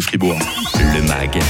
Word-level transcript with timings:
Fribourg. 0.00 0.67
Le 0.78 1.02
MAG, 1.02 1.40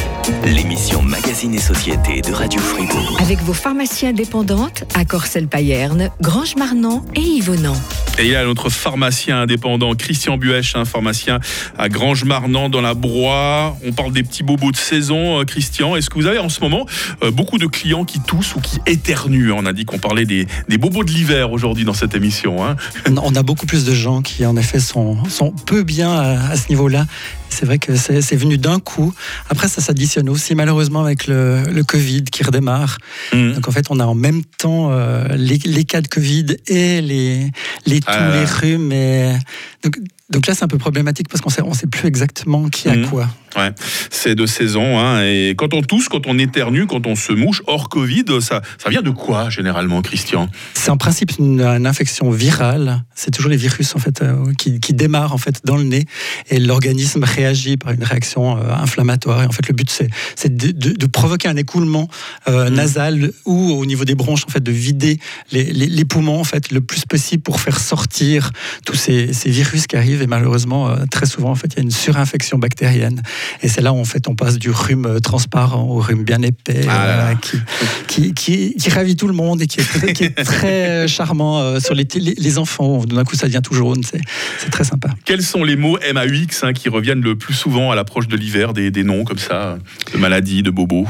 l'émission 0.45 1.03
Magazine 1.03 1.53
et 1.55 1.59
Société 1.59 2.23
de 2.23 2.33
Radio 2.33 2.59
Fribourg. 2.61 3.19
Avec 3.21 3.39
vos 3.41 3.53
pharmacies 3.53 4.07
indépendantes 4.07 4.85
à 4.95 5.05
Corcelles-Payerne, 5.05 6.11
Grange-Marnon 6.23 7.05
et 7.15 7.21
Yvonand. 7.21 7.77
Et 8.19 8.25
il 8.25 8.31
y 8.31 8.37
a 8.37 8.45
notre 8.45 8.71
pharmacien 8.71 9.43
indépendant, 9.43 9.95
Christian 9.95 10.39
Buech, 10.39 10.75
un 10.75 10.85
pharmacien 10.85 11.41
à 11.77 11.89
Grange-Marnan 11.89 12.69
dans 12.69 12.81
la 12.81 12.95
Broye. 12.95 13.77
On 13.87 13.93
parle 13.93 14.13
des 14.13 14.23
petits 14.23 14.43
bobos 14.43 14.73
de 14.73 14.77
saison, 14.77 15.41
euh, 15.41 15.45
Christian. 15.45 15.95
Est-ce 15.95 16.11
que 16.11 16.19
vous 16.19 16.27
avez 16.27 16.39
en 16.39 16.49
ce 16.49 16.61
moment 16.61 16.87
euh, 17.23 17.31
beaucoup 17.31 17.59
de 17.59 17.67
clients 17.67 18.05
qui 18.05 18.21
toussent 18.21 18.57
ou 18.57 18.61
qui 18.61 18.81
éternuent 18.87 19.53
On 19.53 19.67
a 19.67 19.73
dit 19.73 19.85
qu'on 19.85 19.99
parlait 19.99 20.25
des, 20.25 20.47
des 20.69 20.79
bobos 20.79 21.05
de 21.05 21.11
l'hiver 21.11 21.53
aujourd'hui 21.53 21.85
dans 21.85 21.95
cette 21.95 22.15
émission. 22.15 22.65
Hein. 22.65 22.77
On 23.23 23.35
a 23.37 23.43
beaucoup 23.43 23.67
plus 23.67 23.85
de 23.85 23.95
gens 23.95 24.23
qui 24.23 24.45
en 24.47 24.57
effet 24.57 24.81
sont, 24.81 25.23
sont 25.29 25.53
peu 25.53 25.85
bien 25.85 26.11
à, 26.11 26.51
à 26.51 26.57
ce 26.57 26.71
niveau-là. 26.71 27.07
C'est 27.51 27.67
vrai 27.67 27.79
que 27.79 27.97
c'est 27.97 28.37
venu 28.37 28.59
d'un 28.59 28.79
coup. 28.79 29.15
Après, 29.49 29.69
ça 29.69 29.81
s'additionne 29.81 30.29
aussi 30.29 30.55
malheureusement 30.55 31.03
avec 31.05 31.27
le, 31.27 31.65
le, 31.65 31.85
Covid 31.85 32.25
qui 32.25 32.43
redémarre. 32.43 32.99
Mmh. 33.33 33.53
Donc 33.55 33.69
en 33.69 33.73
fait, 33.73 33.87
on 33.91 34.01
a 34.01 34.05
en 34.05 34.15
même 34.15 34.43
temps 34.59 34.91
euh, 34.93 35.29
les, 35.37 35.59
les, 35.59 35.85
cas 35.85 36.01
de 36.01 36.09
Covid 36.09 36.57
et 36.67 37.01
les, 37.01 37.51
les 37.87 38.01
tous 38.01 38.07
Ah. 38.09 38.31
les 38.33 38.45
rhumes. 38.45 38.93
Et... 38.93 39.37
Donc, 39.83 39.97
donc 40.31 40.47
là, 40.47 40.55
c'est 40.55 40.65
un 40.65 40.69
peu 40.69 40.79
problématique 40.79 41.29
parce 41.29 41.41
qu'on 41.41 41.51
sait, 41.51 41.63
on 41.63 41.75
sait 41.75 41.87
plus 41.87 42.07
exactement 42.07 42.69
qui 42.69 42.89
a 42.89 42.95
Mmh. 42.97 43.07
quoi. 43.07 43.29
Ouais, 43.57 43.73
c'est 44.11 44.35
de 44.35 44.45
saison. 44.45 44.99
Hein, 44.99 45.23
et 45.25 45.55
quand 45.57 45.73
on 45.73 45.81
tousse, 45.83 46.09
quand 46.11 46.27
on 46.27 46.39
éternue, 46.39 46.87
quand 46.87 47.07
on 47.07 47.17
se 47.17 47.33
mouche 47.33 47.63
hors 47.67 47.89
Covid, 47.89 48.25
ça, 48.43 48.61
ça 48.77 48.91
vient 48.91 49.01
de 49.01 49.09
quoi 49.11 49.49
généralement, 49.49 50.03
Christian? 50.03 50.51
C'est 50.75 50.91
en 50.91 50.99
principe 50.99 51.33
une, 51.39 51.63
une 51.63 51.87
infection 51.87 52.31
virale. 52.31 53.05
C'est 53.15 53.31
toujours 53.31 53.51
les 53.51 53.57
virus 53.57 53.97
en 53.97 53.99
fait 53.99 54.21
euh, 54.21 54.53
qui, 54.59 54.81
qui 54.81 54.93
démarrent 54.93 55.33
en 55.33 55.39
fait 55.39 55.63
dans 55.65 55.77
le 55.79 55.85
nez 55.85 56.05
et 56.51 56.59
l'organisme 56.61 57.25
réagit 57.25 57.79
par 57.79 57.93
une 57.93 58.05
réaction 58.05 58.59
euh, 58.59 58.71
inflammatoire. 58.75 59.43
Et 59.43 59.47
en 59.47 59.53
fait, 59.53 59.67
le 59.67 59.75
but 59.75 59.91
c'est 60.37 60.55
de, 60.55 60.71
de- 60.71 60.93
de 60.95 61.07
provoquer 61.07 61.49
un 61.49 61.57
écoulement 61.57 62.09
euh, 62.49 62.69
Mhm. 62.69 62.75
nasal 62.75 63.33
ou 63.47 63.73
au 63.73 63.87
niveau 63.87 64.05
des 64.05 64.15
bronches 64.15 64.45
en 64.47 64.51
fait 64.51 64.63
de 64.63 64.73
vider 64.73 65.19
les, 65.53 65.65
les- 65.65 65.87
les 65.87 66.05
poumons 66.05 66.39
en 66.39 66.45
fait 66.45 66.71
le 66.71 66.83
plus 66.83 67.07
possible 67.07 67.43
pour 67.43 67.61
faire 67.61 67.81
sortir 67.81 68.51
tous 68.85 68.95
ces, 68.97 69.33
ces 69.33 69.49
virus 69.51 69.87
qui 69.87 69.97
arrivent. 69.97 70.18
Et 70.23 70.27
malheureusement, 70.27 70.89
euh, 70.89 71.05
très 71.11 71.27
souvent 71.27 71.51
en 71.51 71.55
fait, 71.55 71.69
il 71.73 71.77
y 71.77 71.81
a 71.81 71.83
une 71.83 71.91
surinfection 71.91 72.59
bactérienne. 72.59 73.23
Et 73.63 73.69
c'est 73.69 73.81
là 73.81 73.93
où 73.93 73.99
en 73.99 74.05
fait 74.05 74.29
on 74.29 74.35
passe 74.35 74.59
du 74.59 74.71
rhume 74.71 75.07
euh, 75.07 75.19
transparent 75.21 75.83
au 75.83 75.99
rhume 76.01 76.25
bien 76.25 76.43
épais 76.43 76.87
Ah 76.89 77.07
là 77.07 77.17
là. 77.17 77.31
euh, 77.31 77.35
qui, 77.35 77.59
qui, 78.07 78.35
qui, 78.35 78.75
qui 78.75 78.91
ravit 78.91 79.17
tout 79.17 79.27
le 79.29 79.35
monde 79.35 79.63
et 79.63 79.67
qui 79.67 79.81
est 79.81 79.85
très, 79.85 80.13
qui 80.13 80.25
est 80.25 80.45
très 80.45 81.09
charmant 81.09 81.79
sur 81.81 81.95
les, 81.95 82.07
les, 82.15 82.35
les 82.35 82.59
enfants. 82.59 83.05
D'un 83.05 83.25
coup, 83.25 83.37
ça 83.37 83.47
devient 83.47 83.61
tout 83.63 83.75
jaune. 83.75 84.03
C'est 84.03 84.71
très 84.71 84.85
sympa. 84.85 85.09
Quels 85.25 85.43
sont 85.43 85.65
les 85.65 85.77
mots 85.77 85.99
MAUX 86.13 86.63
hein, 86.63 86.73
qui 86.73 86.89
reviennent 86.89 87.23
le 87.23 87.37
plus 87.37 87.55
souvent 87.55 87.91
à 87.91 87.95
l'approche 87.95 88.29
de 88.29 88.37
l'hiver, 88.37 88.73
des, 88.73 88.91
des 88.91 89.05
noms 89.05 89.25
comme 89.25 89.39
ça, 89.39 89.79
de 90.13 90.19
maladies, 90.19 90.63
de 90.63 90.71
bobos 90.71 91.07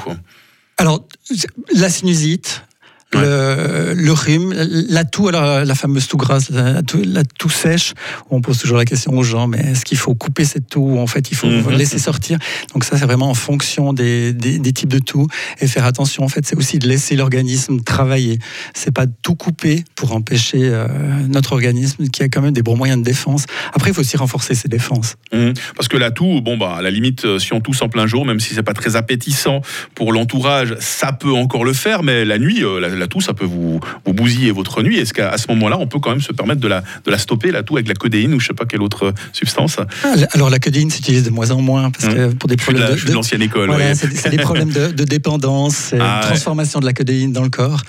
Alors, 0.76 1.06
la 1.74 1.88
sinusite. 1.88 2.64
Ouais. 3.14 3.22
Le, 3.22 3.67
le 3.94 4.12
rhume, 4.12 4.52
la 4.88 5.04
toux, 5.04 5.28
alors 5.28 5.64
la 5.64 5.74
fameuse 5.74 6.06
toux 6.08 6.16
grasse, 6.16 6.50
la 6.50 6.82
toux, 6.82 7.02
la 7.04 7.24
toux 7.24 7.50
sèche, 7.50 7.94
où 8.30 8.36
on 8.36 8.40
pose 8.40 8.58
toujours 8.58 8.76
la 8.78 8.84
question 8.84 9.12
aux 9.16 9.22
gens, 9.22 9.46
mais 9.48 9.58
est-ce 9.58 9.84
qu'il 9.84 9.98
faut 9.98 10.14
couper 10.14 10.44
cette 10.44 10.68
toux 10.68 10.80
ou 10.94 10.98
en 10.98 11.06
fait 11.06 11.30
il 11.30 11.36
faut 11.36 11.46
Mhm. 11.48 11.70
laisser 11.72 11.98
sortir? 11.98 12.38
Donc 12.74 12.84
ça 12.84 12.96
c'est 12.98 13.04
vraiment 13.06 13.30
en 13.30 13.34
fonction 13.34 13.92
des, 13.92 14.32
des, 14.32 14.58
des 14.58 14.72
types 14.72 14.88
de 14.92 14.98
toux 14.98 15.26
et 15.60 15.66
faire 15.66 15.84
attention 15.84 16.24
en 16.24 16.28
fait 16.28 16.46
c'est 16.46 16.56
aussi 16.56 16.78
de 16.78 16.86
laisser 16.88 17.16
l'organisme 17.16 17.80
travailler. 17.80 18.38
C'est 18.74 18.90
pas 18.92 19.06
tout 19.06 19.34
couper 19.34 19.84
pour 19.94 20.12
empêcher 20.12 20.60
euh, 20.62 20.86
notre 21.28 21.52
organisme 21.52 22.08
qui 22.08 22.22
a 22.22 22.28
quand 22.28 22.40
même 22.42 22.52
des 22.54 22.62
bons 22.62 22.76
moyens 22.76 22.98
de 23.00 23.04
défense. 23.04 23.44
Après 23.74 23.90
il 23.90 23.94
faut 23.94 24.00
aussi 24.00 24.16
renforcer 24.16 24.54
ses 24.54 24.68
défenses. 24.68 25.16
Hum, 25.32 25.52
Parce 25.76 25.88
que 25.88 25.96
la 25.96 26.10
toux, 26.10 26.40
bon 26.40 26.56
bah 26.56 26.76
à 26.78 26.82
la 26.82 26.90
limite, 26.90 27.24
euh, 27.24 27.38
si 27.38 27.52
on 27.52 27.60
tousse 27.60 27.82
en 27.82 27.88
plein 27.88 28.06
jour, 28.06 28.24
même 28.26 28.40
si 28.40 28.54
c'est 28.54 28.62
pas 28.62 28.74
très 28.74 28.96
appétissant 28.96 29.60
pour 29.94 30.12
l'entourage, 30.12 30.74
ça 30.80 31.12
peut 31.12 31.32
encore 31.32 31.64
le 31.64 31.72
faire. 31.72 32.02
Mais 32.02 32.24
la 32.24 32.38
nuit, 32.38 32.62
euh, 32.64 32.80
la, 32.80 32.88
la 32.88 33.06
toux, 33.06 33.20
ça 33.20 33.34
peut 33.34 33.44
vous, 33.44 33.77
vous 34.04 34.12
bousiller 34.12 34.50
votre 34.50 34.82
nuit. 34.82 34.98
Est-ce 34.98 35.12
qu'à 35.14 35.36
ce 35.38 35.46
moment-là, 35.48 35.76
on 35.78 35.86
peut 35.86 35.98
quand 35.98 36.10
même 36.10 36.20
se 36.20 36.32
permettre 36.32 36.60
de 36.60 36.68
la, 36.68 36.82
de 37.04 37.10
la 37.10 37.18
stopper, 37.18 37.50
la 37.50 37.62
toux, 37.62 37.76
avec 37.76 37.88
la 37.88 37.94
codéine 37.94 38.34
ou 38.34 38.40
je 38.40 38.46
sais 38.48 38.54
pas 38.54 38.64
quelle 38.66 38.82
autre 38.82 39.12
substance? 39.32 39.78
Alors 40.32 40.50
la 40.50 40.58
codéine 40.58 40.90
s'utilise 40.90 41.22
de 41.24 41.30
moins 41.30 41.50
en 41.50 41.60
moins 41.60 41.90
parce 41.90 42.12
que 42.12 42.32
pour 42.34 42.48
des 42.48 42.56
Je 42.58 42.62
problèmes 42.64 42.88
de- 42.88 42.92
je 42.92 42.96
suis 42.98 43.04
de 43.06 43.10
de, 43.10 43.14
l'ancienne 43.14 43.42
école. 43.42 43.68
Voilà, 43.68 43.86
ouais. 43.86 43.94
c'est 43.94 44.30
des 44.30 44.36
problèmes 44.38 44.70
de, 44.70 45.04
dépendance, 45.04 45.74
c'est 45.76 45.98
Ah 46.00 46.20
ouais. 46.20 46.26
transformation 46.28 46.80
de 46.80 46.84
la 46.86 46.92
codéine 46.92 47.32
dans 47.32 47.42
le 47.42 47.50
corps. 47.50 47.82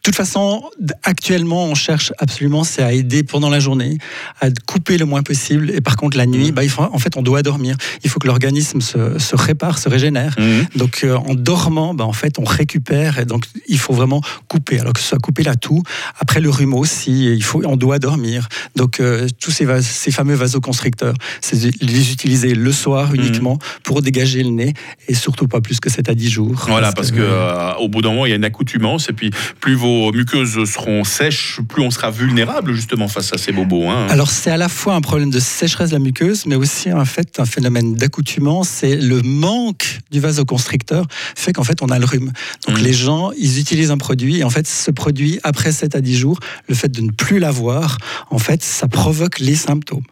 De 0.00 0.04
toute 0.04 0.14
façon, 0.16 0.62
actuellement, 1.02 1.66
on 1.66 1.74
cherche 1.74 2.12
absolument, 2.18 2.64
c'est 2.64 2.82
à 2.82 2.94
aider 2.94 3.22
pendant 3.22 3.50
la 3.50 3.60
journée, 3.60 3.98
à 4.40 4.48
couper 4.66 4.96
le 4.96 5.04
moins 5.04 5.22
possible. 5.22 5.70
Et 5.70 5.82
par 5.82 5.96
contre, 5.96 6.16
la 6.16 6.24
Mmh. 6.26 6.30
nuit, 6.30 6.52
bah, 6.52 6.64
il 6.64 6.70
faut, 6.70 6.82
en 6.82 6.98
fait, 6.98 7.18
on 7.18 7.22
doit 7.22 7.42
dormir. 7.42 7.76
Il 8.02 8.08
faut 8.08 8.18
que 8.18 8.26
l'organisme 8.26 8.80
se, 8.80 9.18
se 9.18 9.36
répare, 9.36 9.78
se 9.78 9.90
régénère. 9.90 10.34
Hum. 10.38 10.64
Donc, 10.74 11.00
euh, 11.04 11.16
en 11.16 11.34
dormant, 11.34 11.92
bah, 11.92 12.04
en 12.06 12.14
fait, 12.14 12.38
on 12.38 12.44
récupère. 12.44 13.18
Et 13.18 13.26
donc, 13.26 13.44
il 13.68 13.78
faut 13.78 13.92
vraiment 13.92 14.22
couper. 14.48 14.80
Alors 14.80 14.94
que 14.94 15.00
ce 15.00 15.06
soit 15.08 15.18
couper 15.18 15.42
la 15.42 15.54
toux. 15.56 15.82
Après, 16.18 16.40
le 16.40 16.48
rhume 16.48 16.72
aussi, 16.72 17.26
il 17.34 17.42
faut, 17.42 17.62
on 17.66 17.76
doit 17.76 17.98
dormir. 17.98 18.48
Donc, 18.76 19.00
euh, 19.00 19.28
tous 19.38 19.50
ces, 19.50 19.66
vas- 19.66 19.82
ces 19.82 20.10
fameux 20.12 20.34
vasoconstricteurs, 20.34 21.14
c'est 21.42 21.60
de 21.60 21.72
les 21.86 22.10
utiliser 22.12 22.54
le 22.54 22.72
soir 22.72 23.14
uniquement 23.14 23.58
pour 23.82 24.00
dégager 24.00 24.42
le 24.42 24.50
nez 24.50 24.72
et 25.08 25.14
surtout 25.14 25.46
pas 25.46 25.60
plus 25.60 25.78
que 25.78 25.90
7 25.90 26.08
à 26.08 26.14
10 26.14 26.30
jours. 26.30 26.64
Voilà, 26.68 26.92
parce 26.92 27.10
que 27.10 27.20
euh, 27.20 27.74
au 27.74 27.88
bout 27.88 28.00
d'un 28.00 28.10
moment, 28.10 28.24
il 28.24 28.30
y 28.30 28.32
a 28.32 28.36
une 28.36 28.44
accoutumance, 28.44 29.08
et 29.10 29.12
puis 29.12 29.30
plus 29.60 29.74
vos 29.90 30.12
muqueuses 30.12 30.64
seront 30.70 31.04
sèches, 31.04 31.58
plus 31.68 31.82
on 31.82 31.90
sera 31.90 32.10
vulnérable 32.10 32.74
justement 32.74 33.08
face 33.08 33.32
à 33.32 33.38
ces 33.38 33.52
bobos. 33.52 33.88
Hein. 33.88 34.06
Alors 34.08 34.30
c'est 34.30 34.50
à 34.50 34.56
la 34.56 34.68
fois 34.68 34.94
un 34.94 35.00
problème 35.00 35.30
de 35.30 35.40
sécheresse 35.40 35.90
de 35.90 35.94
la 35.94 35.98
muqueuse, 35.98 36.46
mais 36.46 36.54
aussi 36.54 36.92
en 36.92 37.04
fait 37.04 37.40
un 37.40 37.44
phénomène 37.44 37.94
d'accoutumance. 37.94 38.68
C'est 38.68 38.96
le 38.96 39.20
manque 39.22 39.98
du 40.10 40.20
vasoconstricteur 40.20 41.06
fait 41.34 41.52
qu'en 41.52 41.64
fait 41.64 41.82
on 41.82 41.88
a 41.88 41.98
le 41.98 42.04
rhume. 42.06 42.32
Donc 42.66 42.78
Mhm. 42.78 42.84
les 42.84 42.92
gens, 42.92 43.30
ils 43.36 43.58
utilisent 43.58 43.90
un 43.90 43.98
produit 43.98 44.38
et 44.38 44.44
en 44.44 44.50
fait 44.50 44.66
ce 44.66 44.90
produit 44.90 45.40
après 45.42 45.72
7 45.72 45.94
à 45.96 46.00
10 46.00 46.16
jours, 46.16 46.38
le 46.68 46.74
fait 46.74 46.88
de 46.88 47.00
ne 47.00 47.10
plus 47.10 47.38
l'avoir, 47.38 47.98
en 48.30 48.38
fait 48.38 48.62
ça 48.62 48.86
provoque 48.88 49.38
les 49.40 49.56
symptômes. 49.56 50.04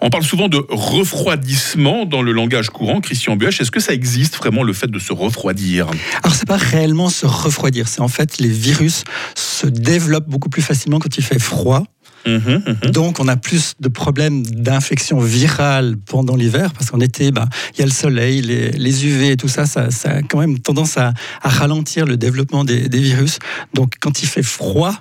On 0.00 0.10
parle 0.10 0.24
souvent 0.24 0.48
de 0.48 0.64
refroidissement 0.68 2.04
dans 2.04 2.22
le 2.22 2.32
langage 2.32 2.70
courant. 2.70 3.00
Christian 3.00 3.36
Buech, 3.36 3.60
est-ce 3.60 3.70
que 3.70 3.80
ça 3.80 3.92
existe 3.92 4.36
vraiment 4.36 4.62
le 4.62 4.72
fait 4.72 4.90
de 4.90 4.98
se 4.98 5.12
refroidir? 5.12 5.88
Alors 6.22 6.34
c'est 6.34 6.48
pas 6.48 6.56
réellement 6.56 7.08
se 7.08 7.26
refroidir, 7.26 7.88
c'est 7.88 8.00
en 8.00 8.08
fait 8.08 8.38
les 8.38 8.48
virus 8.48 9.04
se 9.34 9.66
développent 9.66 10.28
beaucoup 10.28 10.48
plus 10.48 10.62
facilement 10.62 10.98
quand 10.98 11.16
il 11.16 11.24
fait 11.24 11.38
froid. 11.38 11.84
Mhm, 12.26 12.62
mhm. 12.84 12.90
Donc, 12.92 13.18
on 13.18 13.26
a 13.26 13.36
plus 13.36 13.74
de 13.80 13.88
problèmes 13.88 14.44
d'infection 14.46 15.18
virale 15.18 15.96
pendant 15.96 16.36
l'hiver, 16.36 16.72
parce 16.72 16.90
qu'en 16.90 17.00
été, 17.00 17.32
bah, 17.32 17.48
il 17.74 17.80
y 17.80 17.82
a 17.82 17.86
le 17.86 17.90
soleil, 17.92 18.42
les, 18.42 18.70
les 18.70 19.06
UV 19.06 19.32
et 19.32 19.36
tout 19.36 19.48
ça, 19.48 19.66
ça, 19.66 19.90
ça 19.90 20.10
a 20.10 20.22
quand 20.22 20.38
même 20.38 20.58
tendance 20.60 20.96
à, 20.98 21.14
à 21.42 21.48
ralentir 21.48 22.06
le 22.06 22.16
développement 22.16 22.64
des, 22.64 22.88
des 22.88 23.00
virus. 23.00 23.38
Donc, 23.74 23.94
quand 24.00 24.22
il 24.22 24.28
fait 24.28 24.44
froid, 24.44 24.96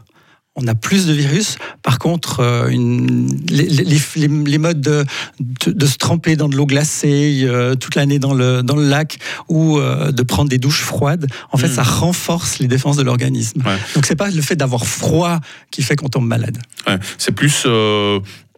on 0.57 0.67
a 0.67 0.75
plus 0.75 1.05
de 1.05 1.13
virus. 1.13 1.57
Par 1.81 1.97
contre, 1.97 2.41
euh, 2.41 2.67
une- 2.67 3.39
les, 3.49 3.63
les- 3.67 3.83
les- 3.85 4.27
les 4.27 4.57
modes 4.57 4.81
de, 4.81 5.05
de- 5.39 5.71
de 5.71 5.85
se 5.85 5.97
tremper 5.97 6.35
dans 6.35 6.49
de 6.49 6.55
l'eau 6.57 6.65
glacée 6.65 7.41
euh, 7.45 7.75
toute 7.75 7.95
l'année 7.95 8.19
dans 8.19 8.33
le, 8.33 8.61
dans 8.61 8.75
le 8.75 8.87
lac 8.87 9.17
ou 9.47 9.77
euh, 9.77 10.11
de 10.11 10.23
prendre 10.23 10.49
des 10.49 10.57
douches 10.57 10.81
froides, 10.83 11.27
en 11.53 11.57
fait, 11.57 11.69
Mm. 11.69 11.75
ça 11.75 11.83
renforce 11.83 12.59
les 12.59 12.67
défenses 12.67 12.97
de 12.97 13.03
l'organisme. 13.03 13.61
Ouais. 13.65 13.77
Donc, 13.95 14.05
c'est 14.05 14.15
pas 14.17 14.29
le 14.29 14.41
fait 14.41 14.55
d'avoir 14.57 14.85
froid 14.85 15.39
qui 15.71 15.83
fait 15.83 15.95
qu'on 15.95 16.09
tombe 16.09 16.27
malade. 16.27 16.57
Ouais, 16.85 16.99
C'est 17.17 17.31
plus 17.31 17.63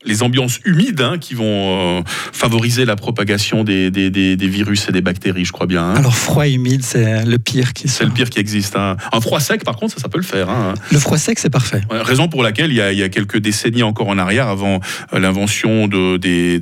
les 0.06 0.24
ambiances 0.24 0.60
humides 0.66 1.02
hein, 1.02 1.18
qui 1.20 1.34
vont 1.34 2.00
euh, 2.00 2.02
favoriser 2.32 2.86
la 2.86 2.96
propagation 2.96 3.64
des, 3.64 3.92
des- 3.92 4.10
des- 4.10 4.36
des 4.36 4.48
virus 4.48 4.88
et 4.90 4.92
des 4.92 5.02
bactéries, 5.02 5.46
je 5.46 5.52
crois 5.52 5.68
bien. 5.68 5.84
hein. 5.84 5.94
Alors 5.96 6.16
froid 6.16 6.48
et 6.48 6.52
humide, 6.54 6.84
c'est 6.84 7.26
le 7.26 7.38
pire 7.40 7.74
qui 7.74 7.88
C'est 7.88 8.04
le 8.06 8.12
pire 8.12 8.30
qui 8.30 8.40
existe. 8.40 8.76
hein. 8.76 8.98
Un 9.12 9.22
froid 9.22 9.40
sec, 9.40 9.64
par 9.64 9.76
contre, 9.76 9.94
ça, 9.96 10.02
ça 10.02 10.10
peut 10.10 10.18
le 10.18 10.24
faire. 10.24 10.50
hein. 10.50 10.74
Le 10.92 11.00
froid 11.00 11.18
sec, 11.18 11.40
c'est 11.40 11.50
parfait. 11.50 11.82
Ouais, 11.92 12.02
Raison 12.02 12.28
pour 12.28 12.44
laquelle, 12.44 12.72
il 12.72 12.76
y, 12.78 12.82
a, 12.82 12.92
il 12.92 13.00
y 13.00 13.04
a 13.04 13.10
quelques 13.10 13.38
décennies 13.38 13.84
encore 13.84 14.08
en 14.10 14.18
arrière, 14.18 14.48
avant 14.48 14.80
euh, 15.14 15.20
l'invention 15.20 15.88
de, 15.88 16.20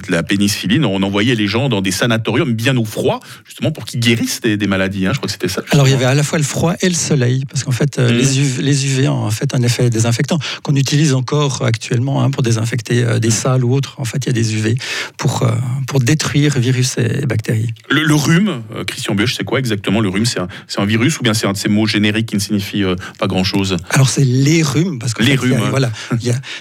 la 0.10 0.24
pénicilline, 0.24 0.86
on 0.86 1.02
envoyait 1.02 1.36
les 1.36 1.48
gens 1.48 1.70
dans 1.70 1.82
des 1.82 1.92
sanatoriums 1.92 2.54
bien 2.54 2.78
au 2.78 2.86
froid, 2.86 3.20
justement 3.46 3.72
pour 3.72 3.86
qu'ils 3.86 4.00
guérissent 4.00 4.42
des, 4.42 4.58
maladies. 4.68 5.06
Je 5.06 5.18
crois 5.18 5.26
que 5.28 5.32
c'était 5.32 5.48
ça. 5.48 5.62
Alors 5.72 5.88
il 5.88 5.92
y 5.92 5.94
avait 5.94 6.06
à 6.06 6.14
la 6.16 6.24
fois 6.24 6.38
le 6.38 6.44
froid 6.44 6.74
et 6.82 6.88
le 6.90 6.96
soleil, 6.96 7.46
parce 7.50 7.64
qu'en 7.64 7.72
fait 7.72 7.98
euh, 8.00 8.12
Mhm. 8.12 8.18
les, 8.18 8.40
UV, 8.40 8.62
les 8.64 8.86
UV 8.86 9.08
ont 9.08 9.26
en 9.26 9.32
fait 9.32 9.54
un 9.56 9.62
effet 9.62 9.90
désinfectant 9.90 10.38
qu'on 10.64 10.76
utilise 10.76 11.14
encore 11.14 11.64
actuellement 11.66 12.30
pour 12.32 12.44
désinfecter 12.44 13.04
des. 13.20 13.31
Salles 13.32 13.64
ou 13.64 13.74
autres. 13.74 13.96
En 13.98 14.06
fait, 14.06 14.18
il 14.26 14.28
y 14.28 14.30
a 14.30 14.34
des 14.34 14.54
UV 14.56 14.76
pour 15.18 15.44
euh, 15.44 15.52
pour 15.88 16.00
détruire 16.00 16.58
virus 16.60 16.98
et 16.98 17.26
bactéries. 17.26 17.74
Le, 17.90 18.04
le 18.04 18.16
rhume, 18.16 18.62
euh, 18.76 18.84
Christian 18.84 19.16
Buech, 19.16 19.34
c'est 19.36 19.44
quoi 19.44 19.60
exactement 19.60 20.00
le 20.00 20.10
rhume? 20.10 20.26
C'est 20.26 20.40
un, 20.40 20.48
un 20.78 20.86
virus 20.86 21.20
ou 21.20 21.24
bien 21.24 21.34
c'est 21.34 21.48
un 21.48 21.54
de 21.54 21.58
ces 21.58 21.70
mots 21.70 21.88
génériques 21.88 22.28
qui 22.28 22.36
ne 22.36 22.40
signifie 22.42 22.84
euh, 22.84 22.96
pas 23.20 23.28
grand-chose? 23.28 23.78
Alors 23.90 24.10
c'est 24.10 24.24
les 24.24 24.62
rhumes, 24.62 25.00
parce 25.00 25.14
que 25.14 25.24
Les 25.24 25.36
rhumes, 25.36 25.54
hein. 25.64 25.70
voilà, 25.70 25.92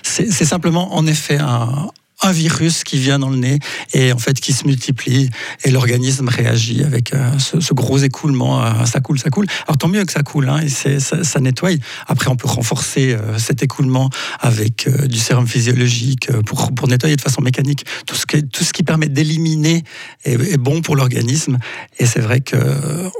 c'est 0.03 0.31
simplement 0.31 0.95
en 0.97 1.07
effet 1.07 1.39
un 1.39 1.89
un 2.23 2.33
virus 2.33 2.85
qui 2.85 2.99
vient 2.99 3.19
dans 3.19 3.31
le 3.31 3.37
nez 3.37 3.59
et 3.95 4.13
en 4.13 4.19
fait 4.19 4.41
qui 4.41 4.53
se 4.53 4.67
multiplie 4.67 5.31
et 5.65 5.71
l'organisme 5.71 6.29
réagit 6.29 6.85
avec 6.85 7.15
euh, 7.15 7.39
ce, 7.39 7.75
gros 7.75 7.99
écoulement. 7.99 8.63
Euh, 8.63 8.85
ça 8.85 9.01
coule, 9.01 9.19
ça 9.19 9.31
coule. 9.31 9.47
Alors 9.67 9.79
tant 9.79 9.89
mieux 9.89 10.05
que 10.05 10.13
ça 10.13 10.23
coule, 10.23 10.49
hein, 10.49 10.61
et 10.61 10.69
ça, 10.69 11.41
nettoie. 11.41 11.71
Après, 12.07 12.29
on 12.29 12.37
peut 12.37 12.49
renforcer 12.49 13.15
euh, 13.15 13.39
cet 13.39 13.63
écoulement 13.63 14.11
avec 14.41 14.89
du 15.07 15.19
sérum 15.19 15.47
physiologique 15.47 16.31
pour, 16.43 16.71
nettoyer 16.89 17.17
de 17.17 17.21
façon 17.21 17.41
mécanique. 17.41 17.85
Tout 18.07 18.17
ce 18.17 18.73
qui, 18.73 18.83
permet 18.83 19.09
d'éliminer 19.09 19.85
est, 20.25 20.57
bon 20.57 20.83
pour 20.83 20.97
l'organisme. 20.97 21.59
Et 21.99 22.07
c'est 22.07 22.21
vrai 22.21 22.41
que 22.41 22.57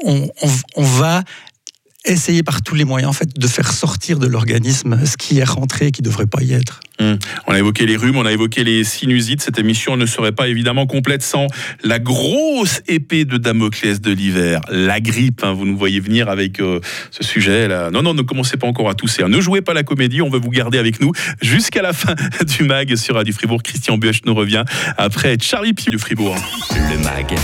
on, 0.05 0.29
on 0.77 0.83
va 0.83 1.23
essayer 2.05 2.43
par 2.43 2.63
tous 2.63 2.75
les 2.75 2.85
moyens 2.85 3.11
en 3.11 3.13
fait 3.13 3.39
de 3.39 3.47
faire 3.47 3.73
sortir 3.73 4.19
de 4.19 4.27
l'organisme 4.27 5.05
ce 5.05 5.17
qui 5.17 5.39
est 5.39 5.45
rentré 5.45 5.89
et 5.89 5.91
qui 5.91 6.03
ne 6.03 6.07
devrait 6.07 6.27
pas 6.27 6.43
y 6.43 6.53
être. 6.53 6.81
Hum. 6.99 7.19
On 7.47 7.53
a 7.53 7.59
évoqué 7.59 7.87
les 7.87 7.97
rhumes, 7.97 8.17
on 8.17 8.27
a 8.27 8.33
évoqué 8.33 8.65
les 8.65 8.85
sinusites. 8.85 9.41
Cette 9.43 9.59
émission 9.59 9.97
ne 9.97 10.07
serait 10.07 10.33
pas 10.33 10.49
évidemment 10.49 10.87
complète 10.87 11.23
sans 11.23 11.47
la 11.83 11.99
grosse 11.99 12.83
épée 12.89 13.25
de 13.25 13.37
Damoclès 13.37 14.01
de 14.01 14.13
l'hiver, 14.13 14.61
la 14.71 15.01
grippe. 15.01 15.43
Hein. 15.45 15.53
vous 15.53 15.67
nous 15.67 15.77
voyez 15.77 16.01
venir 16.01 16.29
avec 16.29 16.61
euh, 16.61 16.81
ce 17.11 17.23
sujet 17.23 17.69
là. 17.69 17.91
Non, 17.91 18.03
non, 18.03 18.15
ne 18.15 18.23
commencez 18.23 18.57
pas 18.57 18.67
encore 18.67 18.89
à 18.89 18.95
tousser. 18.95 19.23
Hein. 19.23 19.29
Ne 19.29 19.41
jouez 19.41 19.61
pas 19.61 19.75
la 19.75 19.83
comédie, 19.83 20.23
on 20.23 20.31
veut 20.31 20.41
vous 20.41 20.51
garder 20.51 20.79
avec 20.79 21.01
nous 21.01 21.13
jusqu'à 21.43 21.83
la 21.83 21.93
fin 21.93 22.15
du 22.59 22.65
mag 22.65 22.95
sur 22.97 23.15
Radio 23.15 23.33
Fribourg. 23.35 23.63
Christian 23.63 23.99
Buech 23.99 24.25
nous 24.25 24.35
revient 24.35 24.65
après 24.97 25.37
Charlie 25.41 25.75
Piu 25.75 25.91
du 25.91 25.99
Fribourg. 25.99 26.37
Le 26.71 26.99
mag, 26.99 27.35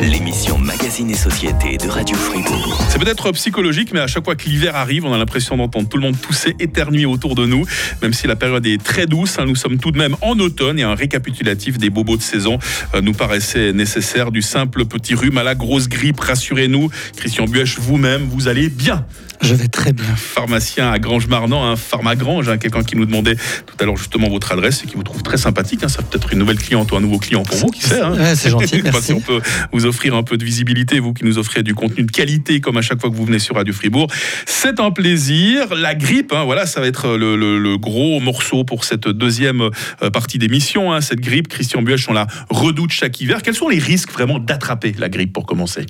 l'émission 0.00 0.58
magazine 0.58 1.10
et 1.10 1.16
société 1.16 1.76
de 1.78 1.88
Radio 1.88 2.16
Fribourg. 2.16 2.80
C'est 2.90 2.98
peut-être 2.98 3.30
psychologique, 3.32 3.90
mais 3.92 3.99
à 4.00 4.06
chaque 4.06 4.24
fois 4.24 4.34
que 4.34 4.48
l'hiver 4.48 4.76
arrive, 4.76 5.04
on 5.04 5.12
a 5.12 5.18
l'impression 5.18 5.56
d'entendre 5.56 5.88
tout 5.88 5.96
le 5.96 6.02
monde 6.02 6.20
tousser, 6.20 6.54
éternuer 6.58 7.06
autour 7.06 7.34
de 7.34 7.46
nous, 7.46 7.64
même 8.02 8.12
si 8.12 8.26
la 8.26 8.36
période 8.36 8.66
est 8.66 8.82
très 8.82 9.06
douce. 9.06 9.38
Hein, 9.38 9.46
nous 9.46 9.56
sommes 9.56 9.78
tout 9.78 9.90
de 9.90 9.98
même 9.98 10.16
en 10.20 10.38
automne 10.38 10.78
et 10.78 10.82
un 10.82 10.94
récapitulatif 10.94 11.78
des 11.78 11.90
bobos 11.90 12.16
de 12.16 12.22
saison 12.22 12.58
euh, 12.94 13.00
nous 13.00 13.12
paraissait 13.12 13.72
nécessaire. 13.72 14.30
Du 14.30 14.42
simple 14.42 14.84
petit 14.84 15.14
rhume 15.14 15.38
à 15.38 15.42
la 15.42 15.54
grosse 15.54 15.88
grippe, 15.88 16.20
rassurez-nous. 16.20 16.90
Christian 17.16 17.44
Buech, 17.44 17.78
vous-même, 17.78 18.22
vous 18.22 18.48
allez 18.48 18.68
bien. 18.68 19.04
Je 19.42 19.54
vais 19.54 19.68
très 19.68 19.92
bien. 19.92 20.04
Pharmacien 20.16 20.90
à 20.90 20.98
Grange-Marnant, 20.98 21.64
un 21.64 21.76
pharmagrange, 21.76 22.48
hein, 22.48 22.58
quelqu'un 22.58 22.82
qui 22.82 22.96
nous 22.96 23.06
demandait 23.06 23.36
tout 23.36 23.74
à 23.78 23.84
l'heure 23.84 23.96
justement 23.96 24.28
votre 24.28 24.52
adresse 24.52 24.82
et 24.84 24.86
qui 24.86 24.96
vous 24.96 25.02
trouve 25.02 25.22
très 25.22 25.38
sympathique. 25.38 25.82
Hein. 25.82 25.88
ça 25.88 26.02
peut 26.02 26.18
être 26.18 26.32
une 26.32 26.38
nouvelle 26.38 26.58
cliente 26.58 26.92
ou 26.92 26.96
un 26.96 27.00
nouveau 27.00 27.18
client 27.18 27.42
pour 27.42 27.56
vous, 27.56 27.68
qui 27.68 27.82
sait. 27.82 28.00
Hein. 28.00 28.34
c'est 28.34 28.50
gentil. 28.50 28.80
Merci. 28.84 29.02
si 29.02 29.12
on 29.12 29.20
peut 29.20 29.40
vous 29.72 29.86
offrir 29.86 30.14
un 30.14 30.22
peu 30.22 30.36
de 30.36 30.44
visibilité, 30.44 31.00
vous 31.00 31.14
qui 31.14 31.24
nous 31.24 31.38
offrez 31.38 31.62
du 31.62 31.74
contenu 31.74 32.04
de 32.04 32.10
qualité 32.10 32.60
comme 32.60 32.76
à 32.76 32.82
chaque 32.82 33.00
fois 33.00 33.10
que 33.10 33.16
vous 33.16 33.24
venez 33.24 33.38
sur 33.38 33.56
Radio 33.56 33.72
Fribourg. 33.72 34.08
C'est 34.46 34.78
un 34.78 34.90
plaisir. 34.90 35.74
La 35.74 35.94
grippe, 35.94 36.34
voilà, 36.34 36.66
ça 36.66 36.80
va 36.80 36.86
être 36.86 37.16
le, 37.16 37.76
gros 37.76 38.20
morceau 38.20 38.64
pour 38.64 38.84
cette 38.84 39.08
deuxième 39.08 39.70
euh, 40.02 40.10
partie 40.10 40.38
d'émission. 40.38 41.00
Cette 41.00 41.20
grippe, 41.20 41.48
Christian 41.48 41.82
Buech, 41.82 42.08
on 42.08 42.12
la 42.12 42.26
redoute 42.50 42.92
chaque 42.92 43.20
hiver. 43.20 43.42
Quels 43.42 43.54
sont 43.54 43.68
les 43.68 43.78
risques 43.78 44.12
vraiment 44.12 44.38
d'attraper 44.38 44.94
la 44.98 45.08
grippe 45.08 45.32
pour 45.32 45.46
commencer? 45.46 45.86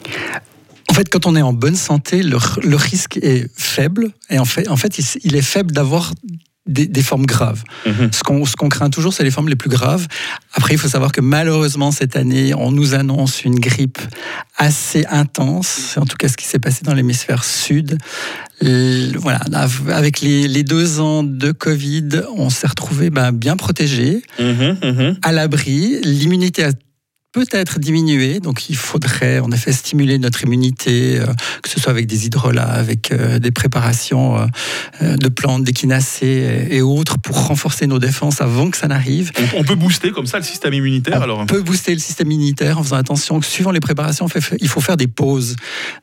En 0.90 0.92
fait, 0.92 1.08
quand 1.08 1.26
on 1.26 1.36
est 1.36 1.42
en 1.42 1.52
bonne 1.52 1.76
santé, 1.76 2.20
le, 2.22 2.76
risque 2.76 3.16
est 3.22 3.48
faible. 3.56 4.10
Et 4.28 4.40
en 4.40 4.44
fait, 4.44 4.68
en 4.68 4.76
fait 4.76 4.98
il, 5.22 5.36
est 5.36 5.42
faible 5.42 5.70
d'avoir 5.70 6.12
des, 6.66 7.02
formes 7.02 7.26
graves. 7.26 7.62
Mhm. 7.86 8.10
Ce 8.12 8.56
qu'on 8.56 8.68
craint 8.68 8.90
toujours, 8.90 9.12
c'est 9.12 9.22
les 9.22 9.30
formes 9.30 9.48
les 9.48 9.56
plus 9.56 9.70
graves. 9.70 10.08
Après, 10.52 10.74
il 10.74 10.78
faut 10.78 10.88
savoir 10.88 11.12
que 11.12 11.20
malheureusement, 11.20 11.92
cette 11.92 12.16
année, 12.16 12.54
on 12.54 12.72
nous 12.72 12.94
annonce 12.94 13.44
une 13.44 13.60
grippe 13.60 14.00
assez 14.56 15.06
intense. 15.08 15.68
C'est 15.68 16.00
en 16.00 16.06
tout 16.06 16.16
cas 16.16 16.26
ce 16.26 16.36
qui 16.36 16.46
s'est 16.46 16.58
passé 16.58 16.80
dans 16.82 16.94
l'hémisphère 16.94 17.44
sud. 17.44 17.96
voilà, 18.60 19.40
avec 19.90 20.20
les, 20.22 20.64
deux 20.64 20.98
ans 20.98 21.22
de 21.22 21.52
Covid, 21.52 22.22
on 22.36 22.50
s'est 22.50 22.66
retrouvé 22.66 23.10
ben, 23.10 23.30
bien 23.30 23.56
protégé, 23.56 24.22
mhm, 24.40 24.76
mhm. 24.82 25.18
à 25.22 25.30
l'abri. 25.30 26.00
L'immunité 26.02 26.64
a 26.64 26.72
peut-être 27.32 27.78
diminuer. 27.78 28.40
Donc 28.40 28.68
il 28.70 28.76
faudrait 28.76 29.38
en 29.38 29.50
effet 29.52 29.72
stimuler 29.72 30.18
notre 30.18 30.42
immunité, 30.42 31.18
euh, 31.18 31.26
que 31.62 31.68
ce 31.68 31.78
soit 31.78 31.90
avec 31.90 32.06
des 32.06 32.26
hydrolats, 32.26 32.68
avec 32.68 33.12
euh, 33.12 33.38
des 33.38 33.52
préparations 33.52 34.48
euh, 35.00 35.16
de 35.16 35.28
plantes, 35.28 35.64
d'équinacées 35.64 36.66
et, 36.70 36.80
autres 36.82 37.18
pour 37.18 37.46
renforcer 37.46 37.86
nos 37.86 37.98
défenses 37.98 38.40
avant 38.40 38.70
que 38.70 38.76
ça 38.76 38.88
n'arrive. 38.88 39.30
On, 39.56 39.62
peut 39.62 39.74
booster 39.74 40.10
comme 40.10 40.26
ça 40.26 40.38
le 40.38 40.44
système 40.44 40.72
immunitaire 40.74 41.18
on 41.18 41.22
alors 41.22 41.46
peut 41.46 41.62
booster 41.62 41.92
le 41.92 42.00
système 42.00 42.30
immunitaire 42.30 42.78
en 42.78 42.82
faisant 42.82 42.96
attention 42.96 43.38
que 43.38 43.46
suivant 43.46 43.70
les 43.70 43.80
préparations, 43.80 44.26
il 44.60 44.68
faut 44.68 44.80
faire 44.80 44.96
des 44.96 45.06
pauses. 45.06 45.56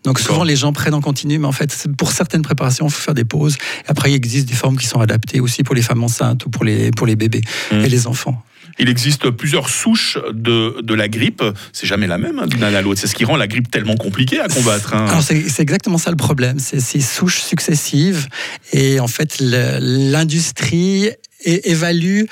Donc 0.03 0.19
souvent 0.19 0.44
les 0.44 0.56
gens 0.56 0.71
prennent 0.71 0.94
en 0.94 1.01
continu, 1.01 1.39
mais 1.39 1.47
en 1.47 1.51
fait 1.51 1.88
pour 1.97 2.12
certaines 2.12 2.44
préparations, 2.44 2.88
il 2.88 2.91
faut 2.91 3.01
faire 3.01 3.15
des 3.15 3.25
pauses. 3.25 3.56
Et 3.56 3.89
après 3.89 4.12
il 4.12 4.15
existe 4.15 4.47
des 4.47 4.56
formes 4.56 4.77
qui 4.77 4.88
sont 4.88 5.01
adaptées 5.01 5.39
aussi 5.39 5.63
pour 5.63 5.75
les 5.75 5.81
femmes 5.81 6.03
enceintes 6.03 6.45
ou 6.45 6.50
pour 6.50 6.63
les, 6.63 6.91
pour 6.91 7.07
les 7.07 7.15
bébés 7.15 7.41
mmh. 7.71 7.75
et 7.75 7.89
les 7.89 8.07
enfants. 8.07 8.44
Il 8.79 8.89
existe 8.89 9.29
plusieurs 9.29 9.69
souches 9.69 10.18
de, 10.31 10.81
de 10.81 10.94
la 10.94 11.07
grippe. 11.07 11.44
C'est 11.74 11.88
jamais 11.88 12.07
la 12.07 12.18
même 12.18 12.39
hein, 12.39 12.47
d'une 12.47 12.63
à 12.63 12.81
l'autre. 12.81 13.00
C'est 13.00 13.07
ce 13.07 13.15
qui 13.15 13.25
rend 13.25 13.35
la 13.35 13.47
grippe 13.47 13.71
tellement 13.71 13.95
compliquée 13.95 14.39
à 14.39 14.47
combattre. 14.47 14.94
Hein. 14.94 15.19
C'est 15.21 15.62
exactement 15.62 15.97
ça 15.97 16.12
le 16.12 16.18
problème. 16.18 16.59
C'est 16.59 16.79
ces 16.79 17.01
souches 17.01 17.41
successives. 17.41 18.27
Et 18.74 19.00
en 19.00 19.07
fait, 19.07 19.38
l'industrie 19.39 21.09
évalue 21.44 22.24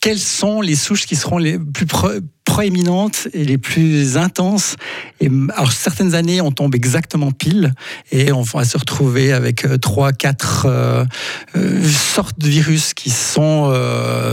quelles 0.00 0.18
sont 0.18 0.60
les 0.60 0.74
souches 0.74 1.06
qui 1.06 1.14
seront 1.14 1.38
les 1.38 1.58
plus 1.58 1.86
proéminentes 2.52 3.28
et 3.32 3.46
les 3.46 3.56
plus 3.56 4.18
intenses. 4.18 4.76
Et 5.20 5.30
alors 5.54 5.72
certaines 5.72 6.14
années, 6.14 6.42
on 6.42 6.50
tombe 6.50 6.74
exactement 6.74 7.32
pile 7.32 7.72
et 8.10 8.30
on 8.30 8.42
va 8.42 8.66
se 8.66 8.76
retrouver 8.76 9.32
avec 9.32 9.64
euh, 9.64 9.78
trois, 9.78 10.12
quatre 10.12 10.66
euh, 10.66 11.06
euh, 11.56 11.82
sortes 11.88 12.38
de 12.38 12.48
virus 12.48 12.92
qui 12.92 13.08
sont 13.08 13.72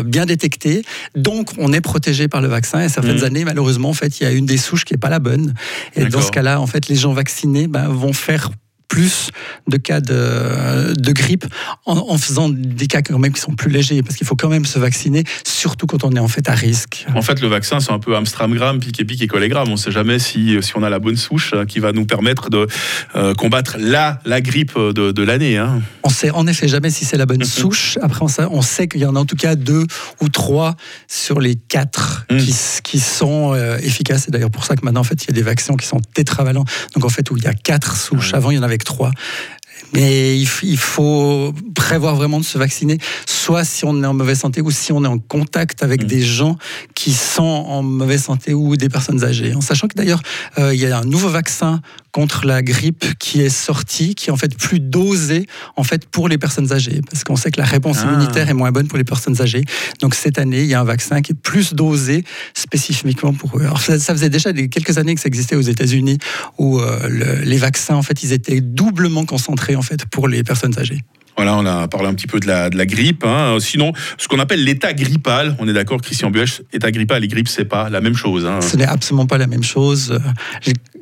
bien 0.03 0.25
détectés. 0.25 0.83
Donc, 1.15 1.51
on 1.57 1.71
est 1.71 1.79
protégé 1.79 2.27
par 2.27 2.41
le 2.41 2.49
vaccin. 2.49 2.81
Et 2.81 2.89
certaines 2.89 3.21
mmh. 3.21 3.23
années, 3.23 3.45
malheureusement, 3.45 3.89
en 3.89 3.93
fait, 3.93 4.19
il 4.19 4.23
y 4.23 4.25
a 4.25 4.31
une 4.31 4.45
des 4.45 4.57
souches 4.57 4.83
qui 4.83 4.95
est 4.95 4.97
pas 4.97 5.09
la 5.09 5.19
bonne. 5.19 5.53
Et 5.95 6.03
dans 6.05 6.21
ce 6.21 6.31
cas-là, 6.31 6.59
en 6.59 6.67
fait, 6.67 6.89
les 6.89 6.95
gens 6.95 7.13
vaccinés 7.13 7.67
ben, 7.67 7.87
vont 7.87 8.13
faire 8.13 8.51
plus 8.89 9.29
de 9.67 9.77
cas 9.77 10.01
de, 10.01 10.93
de 10.93 11.11
grippe 11.13 11.45
en, 11.85 12.17
faisant 12.17 12.49
des 12.49 12.87
cas 12.87 13.01
quand 13.01 13.17
même 13.19 13.31
qui 13.31 13.39
sont 13.39 13.53
plus 13.53 13.69
légers 13.69 14.01
parce 14.03 14.15
qu'il 14.15 14.27
faut 14.27 14.35
quand 14.35 14.49
même 14.49 14.65
se 14.65 14.79
vacciner, 14.79 15.23
surtout 15.45 15.85
quand 15.85 16.03
on 16.03 16.11
est 16.11 16.19
en 16.19 16.27
fait 16.27 16.49
à 16.49 16.53
risque. 16.53 17.05
En 17.15 17.21
fait, 17.21 17.39
le 17.39 17.47
vaccin, 17.47 17.79
c'est 17.79 17.91
un 17.91 17.99
peu 17.99 18.15
Amstramgram, 18.15 18.79
piqué 18.79 19.05
pique 19.05 19.21
et 19.21 19.27
collégramme. 19.27 19.69
On 19.69 19.73
ne 19.73 19.77
sait 19.77 19.91
jamais 19.91 20.19
si, 20.19 20.57
si 20.61 20.75
on 20.75 20.83
a 20.83 20.89
la 20.89 20.99
bonne 20.99 21.15
souche 21.15 21.51
euh, 21.53 21.65
qui 21.65 21.79
va 21.79 21.91
nous 21.91 22.05
permettre 22.05 22.49
de 22.49 22.67
euh, 23.15 23.33
combattre 23.35 23.77
la, 23.79 24.19
la 24.25 24.41
grippe 24.41 24.77
de, 24.77 25.11
de 25.11 25.23
l'année. 25.23 25.57
Hein. 25.57 25.81
On 26.03 26.09
sait 26.09 26.31
en 26.31 26.47
effet 26.47 26.67
jamais 26.67 26.89
si 26.89 27.05
c'est 27.05 27.17
la 27.17 27.27
bonne 27.27 27.43
souche. 27.45 27.99
Après, 28.01 28.23
on 28.23 28.27
sait, 28.27 28.45
on 28.49 28.63
sait 28.63 28.87
qu'il 28.87 29.01
y 29.01 29.05
en 29.05 29.15
a 29.15 29.19
en 29.19 29.25
tout 29.25 29.35
cas 29.35 29.55
deux 29.55 29.85
ou 30.19 30.29
trois 30.29 30.75
sur 31.07 31.39
les 31.39 31.55
quatre 31.55 32.25
mmh. 32.31 32.37
qui, 32.37 32.55
qui, 32.83 32.99
sont 32.99 33.53
euh, 33.53 33.77
efficaces. 33.77 34.23
C'est 34.25 34.31
d'ailleurs 34.31 34.49
pour 34.49 34.65
ça 34.65 34.75
que 34.75 34.83
maintenant, 34.83 35.01
en 35.01 35.05
fait, 35.05 35.23
il 35.23 35.27
y 35.27 35.29
a 35.29 35.33
des 35.33 35.43
vaccins 35.43 35.75
qui 35.75 35.85
sont 35.85 36.01
tétravalents. 36.15 36.65
Donc, 36.95 37.05
en 37.05 37.09
fait, 37.09 37.29
où 37.29 37.37
il 37.37 37.43
y 37.43 37.47
a 37.47 37.53
quatre 37.53 37.95
souches. 37.95 38.33
Avant, 38.33 38.49
il 38.49 38.55
y 38.55 38.59
en 38.59 38.63
avait 38.63 38.78
trois. 38.83 39.11
Mais 39.93 40.37
il 40.37 40.77
faut 40.77 41.53
prévoir 41.73 42.15
vraiment 42.15 42.39
de 42.39 42.45
se 42.45 42.57
vacciner, 42.57 42.97
soit 43.25 43.63
si 43.63 43.85
on 43.85 44.03
est 44.03 44.05
en 44.05 44.13
mauvaise 44.13 44.39
santé 44.39 44.61
ou 44.61 44.69
si 44.69 44.91
on 44.91 45.03
est 45.03 45.07
en 45.07 45.17
contact 45.17 45.81
avec 45.81 46.03
mmh. 46.03 46.07
des 46.07 46.21
gens 46.21 46.57
qui 46.93 47.11
sont 47.11 47.43
en 47.43 47.81
mauvaise 47.81 48.23
santé 48.23 48.53
ou 48.53 48.75
des 48.75 48.89
personnes 48.89 49.23
âgées. 49.23 49.55
En 49.55 49.61
sachant 49.61 49.87
que 49.87 49.95
d'ailleurs, 49.95 50.21
euh, 50.59 50.75
il 50.75 50.79
y 50.79 50.85
a 50.85 50.97
un 50.97 51.05
nouveau 51.05 51.29
vaccin 51.29 51.81
contre 52.11 52.45
la 52.45 52.61
grippe 52.61 53.05
qui 53.19 53.41
est 53.41 53.49
sorti, 53.49 54.15
qui 54.15 54.29
est 54.29 54.31
en 54.31 54.37
fait 54.37 54.57
plus 54.57 54.79
dosé 54.79 55.45
en 55.75 55.83
fait 55.83 56.05
pour 56.05 56.27
les 56.27 56.37
personnes 56.37 56.71
âgées, 56.71 57.01
parce 57.09 57.23
qu'on 57.23 57.35
sait 57.35 57.51
que 57.51 57.59
la 57.59 57.65
réponse 57.65 57.99
ah. 58.01 58.07
immunitaire 58.07 58.49
est 58.49 58.53
moins 58.53 58.71
bonne 58.71 58.87
pour 58.87 58.97
les 58.97 59.03
personnes 59.03 59.41
âgées. 59.41 59.63
Donc 60.01 60.15
cette 60.15 60.39
année, 60.39 60.61
il 60.61 60.67
y 60.67 60.73
a 60.73 60.81
un 60.81 60.85
vaccin 60.85 61.21
qui 61.21 61.33
est 61.33 61.39
plus 61.41 61.73
dosé 61.73 62.23
spécifiquement 62.53 63.33
pour 63.33 63.57
eux. 63.57 63.61
Alors, 63.61 63.81
ça, 63.81 63.97
faisait 63.99 64.29
déjà 64.29 64.53
quelques 64.53 64.97
années 64.97 65.15
que 65.15 65.21
ça 65.21 65.27
existait 65.27 65.55
aux 65.55 65.61
États-Unis, 65.61 66.17
où 66.57 66.79
euh, 66.79 67.41
les 67.43 67.57
vaccins 67.57 67.95
en 67.95 68.03
fait 68.03 68.23
ils 68.23 68.33
étaient 68.33 68.61
doublement 68.61 69.25
concentrés 69.25 69.75
en 69.75 69.81
fait 69.81 70.05
pour 70.05 70.27
les 70.27 70.43
personnes 70.43 70.77
âgées. 70.77 71.01
Voilà, 71.39 71.55
on 71.55 71.65
a 71.65 71.87
parlé 71.87 72.09
un 72.09 72.13
petit 72.15 72.27
peu 72.27 72.41
de 72.41 72.47
la, 72.47 72.69
de 72.69 72.77
la 72.77 72.85
grippe. 72.85 73.23
Hein. 73.23 73.55
Sinon, 73.61 73.93
ce 74.17 74.27
qu'on 74.27 74.39
appelle 74.39 74.61
l'état 74.61 74.91
grippal, 74.91 75.55
on 75.59 75.69
est 75.69 75.73
d'accord, 75.73 76.01
Christian 76.01 76.31
Buech, 76.31 76.63
état 76.73 76.91
grippal 76.91 77.23
et 77.23 77.29
grippe, 77.29 77.47
c'est 77.47 77.63
pas 77.63 77.89
la 77.89 78.01
même 78.01 78.13
chose. 78.13 78.45
Hein. 78.45 78.59
Ce 78.59 78.75
n'est 78.75 78.85
absolument 78.85 79.25
pas 79.25 79.37
la 79.37 79.47
même 79.47 79.63
chose. 79.63 80.19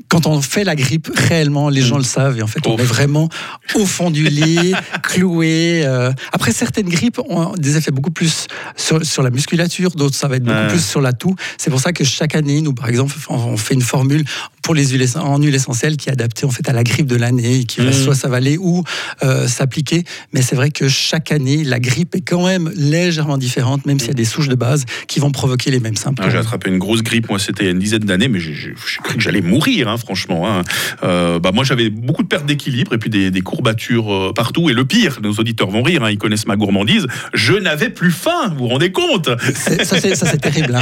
Quand 0.10 0.26
on 0.26 0.42
fait 0.42 0.64
la 0.64 0.76
grippe, 0.76 1.10
réellement, 1.14 1.70
les 1.70 1.82
gens 1.82 1.98
le 1.98 2.04
savent. 2.04 2.38
Et 2.38 2.42
en 2.42 2.48
fait, 2.48 2.66
on 2.66 2.78
est 2.78 2.84
vraiment 2.84 3.30
au 3.76 3.86
fond 3.86 4.10
du 4.10 4.28
lit, 4.30 4.74
cloué. 5.04 5.84
Euh. 5.86 6.12
Après, 6.32 6.52
certaines 6.52 6.90
grippes 6.90 7.20
ont 7.20 7.54
des 7.58 7.78
effets 7.78 7.92
beaucoup 7.92 8.12
plus 8.12 8.48
sur, 8.76 9.06
sur 9.06 9.24
la 9.24 9.30
musculature, 9.30 9.92
d'autres, 9.92 10.16
ça 10.16 10.28
va 10.28 10.38
être 10.38 10.44
beaucoup 10.44 10.70
plus 10.70 10.86
sur 10.86 11.02
la 11.02 11.14
toux. 11.14 11.36
C'est 11.58 11.70
pour 11.70 11.80
ça 11.80 11.94
que 11.94 12.04
chaque 12.04 12.36
année, 12.36 12.62
nous, 12.62 12.74
par 12.74 12.88
exemple, 12.90 13.16
on 13.30 13.58
fait 13.58 13.74
une 13.74 13.82
formule 13.82 14.24
pour 14.68 14.76
les 14.76 14.86
huiles, 14.90 15.08
en 15.16 15.42
huile 15.42 15.56
essentielle 15.56 15.96
qui 15.96 16.10
est 16.10 16.12
adapté 16.12 16.46
en 16.46 16.50
fait 16.50 16.68
à 16.68 16.74
la 16.74 16.84
grippe 16.84 17.06
de 17.08 17.16
l'année, 17.16 17.64
qui 17.64 17.80
va 17.80 17.86
Mhm. 17.86 17.94
soit 17.94 18.16
s'avaler 18.16 18.58
ou 18.58 18.84
euh, 19.24 19.48
s'appliquer. 19.48 20.04
Mais 20.34 20.42
c'est 20.42 20.58
vrai 20.58 20.72
que 20.72 20.90
chaque 20.90 21.32
année, 21.32 21.64
la 21.64 21.80
grippe 21.80 22.16
est 22.16 22.22
quand 22.22 22.46
même 22.46 22.70
légèrement 22.76 23.38
différente, 23.38 23.86
même 23.86 23.98
s'il 23.98 24.10
y 24.10 24.12
a 24.12 24.14
des 24.14 24.26
souches 24.26 24.50
de 24.50 24.56
base 24.56 24.84
qui 25.08 25.22
vont 25.22 25.32
provoquer 25.32 25.72
les 25.72 25.80
mêmes 25.80 25.94
Ah, 25.96 26.02
symptômes. 26.02 26.30
J'ai 26.32 26.38
attrapé 26.38 26.70
une 26.70 26.80
grosse 26.80 27.02
grippe, 27.02 27.30
moi 27.30 27.40
c'était 27.40 27.72
une 27.72 27.80
dizaine 27.80 28.02
d'années, 28.04 28.28
mais 28.28 28.42
j'ai 28.42 28.74
cru 29.04 29.16
que 29.16 29.22
j'allais 29.22 29.40
mourir, 29.40 29.88
hein, 29.88 29.96
franchement. 29.96 30.50
hein. 30.52 30.64
Euh, 31.02 31.40
bah, 31.40 31.52
moi 31.54 31.64
j'avais 31.64 31.90
beaucoup 31.90 32.24
de 32.24 32.28
pertes 32.28 32.46
d'équilibre 32.46 32.94
et 32.94 32.98
puis 32.98 33.10
des, 33.10 33.32
des 33.32 33.42
courbatures 33.42 34.14
euh, 34.14 34.34
partout. 34.36 34.70
Et 34.70 34.74
le 34.74 34.84
pire, 34.84 35.20
nos 35.24 35.32
auditeurs 35.36 35.70
vont 35.70 35.82
rire, 35.82 36.04
hein, 36.04 36.12
ils 36.12 36.18
connaissent 36.18 36.46
ma 36.46 36.58
gourmandise, 36.58 37.08
je 37.34 37.54
n'avais 37.54 37.90
plus 37.90 38.12
faim, 38.12 38.50
vous 38.50 38.58
vous 38.66 38.68
rendez 38.68 38.92
compte? 38.92 39.30
Ça, 39.54 39.98
c'est, 39.98 40.42
terrible. 40.42 40.78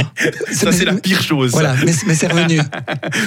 Ça 0.50 0.72
c'est 0.72 0.84
la 0.84 0.94
pire 0.94 1.22
chose. 1.22 1.52
Voilà, 1.52 1.76
mais, 1.84 1.92
mais 2.08 2.14
c'est 2.16 2.26
revenu. 2.32 2.58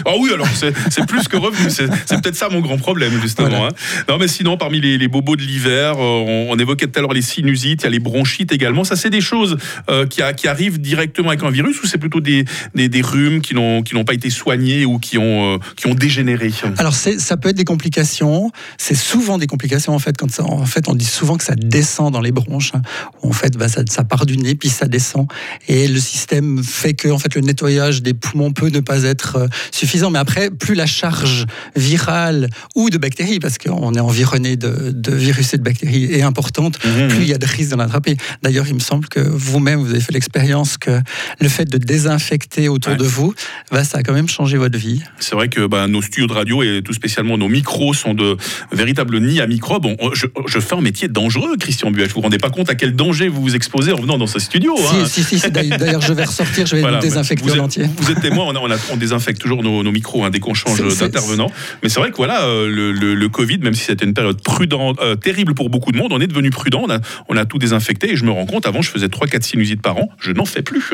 Ah 0.06 0.13
oui, 0.20 0.32
alors 0.34 0.48
c'est 0.53 1.06
plus 1.08 1.27
que 1.27 1.38
revenu. 1.38 1.70
C'est 1.70 1.88
peut-être 2.22 2.36
ça 2.36 2.50
mon 2.50 2.60
grand 2.62 2.77
problème, 2.77 3.20
justement. 3.22 3.50
Voilà. 3.50 3.65
hein. 3.68 4.03
Non, 4.08 4.18
mais 4.18 4.27
sinon, 4.27 4.58
parmi 4.58 4.79
les, 4.82 4.98
les 4.98 5.08
bobos 5.08 5.36
de 5.36 5.41
l'hiver, 5.41 5.94
euh, 5.98 6.00
on, 6.00 6.48
on 6.50 6.58
évoquait 6.60 6.88
tout 6.88 6.98
à 7.00 7.01
l'heure 7.01 7.13
les 7.13 7.22
sinusites, 7.22 7.82
il 7.82 7.86
y 7.86 7.88
a 7.88 7.89
les 7.89 8.00
bronchites 8.00 8.51
également. 8.51 8.84
Ça, 8.84 8.96
c'est 8.96 9.10
des 9.10 9.22
choses 9.22 9.58
euh, 9.89 10.06
qui, 10.06 10.22
a- 10.22 10.34
qui 10.34 10.48
arrivent 10.48 10.79
directement 10.79 11.29
avec 11.29 11.44
un 11.44 11.50
virus 11.51 11.82
ou 11.84 11.88
c'est 11.88 11.98
plutôt 11.98 12.20
des, 12.22 12.46
des, 12.75 12.89
des 12.89 13.01
rhumes 13.01 13.41
qui 13.41 13.53
n'ont 13.56 13.84
pas 14.06 14.13
été 14.13 14.29
soignés 14.29 14.86
ou 14.86 15.00
qui 15.00 15.18
ont, 15.18 15.56
euh, 15.56 15.58
qui 15.75 15.88
ont 15.88 15.94
dégénéré? 15.96 16.51
Alors 16.77 16.94
ça 16.96 17.38
peut 17.38 17.50
être 17.50 17.56
des 17.58 17.63
complications. 17.65 18.51
C'est 18.77 18.96
souvent 18.96 19.38
des 19.38 19.48
complications 19.48 19.94
en 19.94 20.00
fait 20.00 20.18
quand 20.18 20.32
ça, 20.32 20.44
en 20.44 20.65
fait 20.65 20.88
on 20.88 20.96
dit 20.96 21.06
souvent 21.06 21.38
que 21.38 21.44
ça 21.44 21.56
descend 21.56 22.12
dans 22.13 22.22
les 22.22 22.32
bronches. 22.32 22.72
hein, 22.74 22.82
où 23.22 23.29
en 23.29 23.34
fait 23.34 23.58
bah, 23.58 23.68
ça, 23.68 23.82
ça 23.89 24.03
part 24.03 24.25
du 24.25 24.38
nez 24.38 24.56
puis 24.56 24.70
ça 24.70 24.88
descend 24.88 25.27
et 25.68 25.88
le 25.88 26.00
système 26.00 26.63
fait 26.63 26.94
que 26.94 27.10
en 27.10 27.20
fait 27.20 27.36
le 27.36 27.41
nettoyage 27.41 28.01
des 28.01 28.13
poumons 28.13 28.51
peut 28.51 28.70
ne 28.70 28.79
pas 28.79 29.03
être 29.03 29.48
suffisant. 29.72 30.10
Mais 30.12 30.20
après 30.20 30.38
plus 30.60 30.75
la 30.75 30.86
charge 30.86 31.46
virale 31.75 32.50
ou 32.75 32.89
de 32.89 32.98
bactéries 32.98 33.39
parce 33.39 33.58
qu'on 33.58 33.93
est 33.96 34.00
environné 34.00 34.55
de, 34.55 34.91
de 34.91 35.12
virus 35.15 35.53
et 35.53 35.58
de 35.58 35.63
bactéries 35.63 36.05
est 36.05 36.22
importante, 36.22 36.77
Mhm. 36.86 37.08
plus 37.10 37.22
il 37.24 37.27
y 37.29 37.34
a 37.34 37.38
de 37.38 37.46
risques 37.46 37.72
d'en 37.72 37.79
attraper. 37.79 38.17
D'ailleurs 38.43 38.67
il 38.67 38.74
me 38.75 38.79
semble 38.79 39.08
que 39.08 39.19
vous-même 39.19 39.79
vous 39.79 39.91
avez 39.91 40.00
fait 40.01 40.13
l'expérience 40.13 40.77
que 40.77 41.00
le 41.39 41.50
fait 41.50 41.65
de 41.65 41.77
désinfecter 41.77 42.69
autour 42.69 42.93
Ouais. 42.93 42.98
de 42.98 43.03
vous, 43.03 43.34
bah, 43.72 43.84
ça 43.84 44.00
a 44.00 44.03
quand 44.03 44.13
même 44.13 44.29
changé 44.29 44.58
votre 44.58 44.77
vie. 44.77 45.01
C'est 45.19 45.36
vrai 45.36 45.50
que 45.50 45.65
bah, 45.67 45.88
nos 45.88 46.01
studios 46.01 46.27
de 46.27 46.34
radio 46.34 46.63
et 46.63 46.81
tout 46.84 46.93
spécialement 46.93 47.38
nos 47.38 47.48
micros 47.50 47.93
sont 47.93 48.13
de 48.13 48.38
véritables 48.72 49.19
nids 49.19 49.41
à 49.41 49.48
microbes. 49.48 49.86
On- 50.00 50.13
je, 50.13 50.25
je 50.48 50.60
fais 50.60 50.75
un 50.75 50.81
métier 50.81 51.08
dangereux, 51.08 51.55
Christian 51.60 51.91
Buech. 51.91 52.10
Vous 52.10 52.15
vous 52.15 52.22
rendez 52.22 52.38
pas 52.38 52.50
compte 52.50 52.69
à 52.69 52.75
quel 52.75 52.96
danger 52.96 53.27
vous 53.27 53.41
vous 53.41 53.55
exposez 53.55 53.91
en 53.93 54.00
venant 54.01 54.17
dans 54.17 54.27
ce 54.27 54.39
studio 54.39 54.75
hein. 54.79 55.05
Si, 55.05 55.24
si, 55.24 55.38
si, 55.38 55.39
si, 55.39 55.50
d'ailleurs 55.51 56.01
je 56.01 56.13
vais 56.13 56.24
ressortir, 56.25 56.65
je 56.65 56.75
vais 56.75 56.81
Voilà, 56.89 56.98
le 56.98 57.01
désinfecter 57.03 57.43
vous 57.50 57.60
en 57.60 57.65
entier. 57.65 57.86
Vous 57.98 58.12
êtes 58.12 58.22
témoin, 58.22 58.46
on, 58.46 58.55
a- 58.55 58.60
on, 58.60 58.72
a- 58.72 58.77
on 58.91 58.98
désinfecte 58.98 59.39
toujours 59.41 59.63
nos, 59.63 59.84
nos 59.84 59.91
micros 59.91 60.24
hein, 60.24 60.29
dès 60.30 60.40
qu'on 60.40 60.54
change 60.54 60.80
d'intervenant. 61.00 61.52
Mais 61.84 61.90
c'est 61.90 62.00
vrai 62.00 62.12
que 62.12 62.18
voilà, 62.18 62.44
euh, 62.44 62.68
le, 62.68 62.92
le- 62.92 63.16
le 63.16 63.30
Covid, 63.30 63.60
même 63.60 63.74
si 63.74 63.84
c'était 63.86 64.06
une 64.06 64.14
période 64.14 64.42
prudente, 64.42 64.98
euh, 65.02 65.16
terrible 65.16 65.54
pour 65.54 65.70
beaucoup 65.70 65.92
de 65.92 65.98
monde, 65.98 66.12
on 66.14 66.20
est 66.22 66.28
devenu 66.28 66.50
prudent, 66.50 66.84
on 66.88 66.90
a, 66.92 67.00
on 67.30 67.38
a 67.38 67.46
tout 67.46 67.58
désinfecté 67.58 68.12
et 68.12 68.16
je 68.16 68.26
me 68.26 68.32
rends 68.32 68.46
compte, 68.46 68.66
avant 68.68 68.82
je 68.82 68.90
faisais 68.90 69.08
3-4 69.08 69.42
sinusites 69.44 69.82
par 69.82 69.98
an, 69.98 70.10
je 70.20 70.32
n'en 70.32 70.46
fais 70.46 70.62
plus. 70.62 70.92